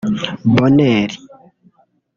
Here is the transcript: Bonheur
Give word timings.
Bonheur 0.53 1.11